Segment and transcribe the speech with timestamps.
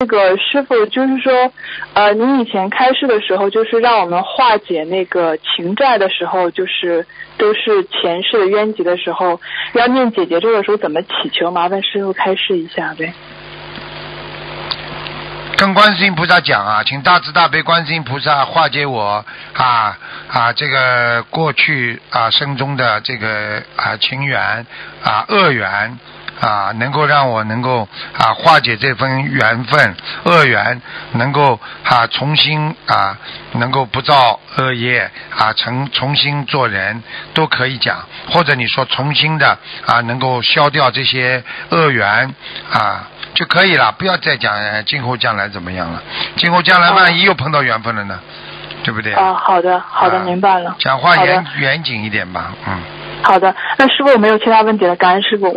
[0.00, 1.52] 那个师傅就是说，
[1.94, 7.06] 呃，您以前开示的时候，就是让我们化解那个情债的时候，就是
[7.38, 9.40] 都是前世的冤结的时候，
[9.74, 11.48] 要念姐姐咒的时候怎么祈求？
[11.52, 13.14] 麻烦师傅开示一下呗。
[15.56, 19.24] 跟观世音菩萨讲啊，请大慈大悲观世音菩萨化解我
[19.54, 24.66] 啊啊这个过去啊生中的这个啊情缘
[25.04, 25.96] 啊恶缘
[26.40, 30.80] 啊，能够让我能够啊化解这份缘分恶缘，
[31.12, 33.16] 能够啊重新啊
[33.52, 37.02] 能够不造恶业啊重重新做人
[37.32, 42.34] 都可以讲，或者你说重新的啊能够消掉这些恶缘
[42.72, 43.08] 啊。
[43.34, 46.00] 就可以了，不要再讲呃今后将来怎么样了。
[46.36, 48.20] 今后将来万一又碰到缘分了呢，
[48.84, 49.12] 对不对？
[49.12, 50.76] 啊，好的，好的，啊明白了。
[50.78, 52.78] 讲话严严谨一点吧，嗯。
[53.24, 55.52] 好的，那师傅我没有其他问题了，感恩师傅。